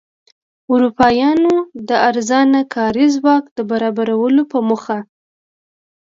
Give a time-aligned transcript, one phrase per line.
[0.71, 1.55] اروپایانو
[1.89, 4.99] د ارزانه کاري ځواک د برابرولو په موخه.